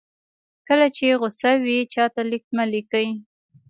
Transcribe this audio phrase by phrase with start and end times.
[0.67, 3.07] کله چې غوسه وئ چاته لیک مه لیکئ.